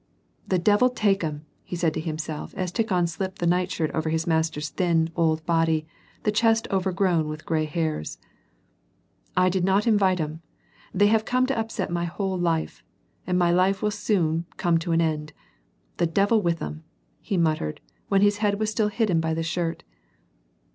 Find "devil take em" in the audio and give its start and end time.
0.57-1.45